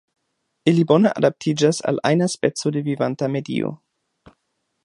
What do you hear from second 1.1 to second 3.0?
adaptiĝas al ajna speco de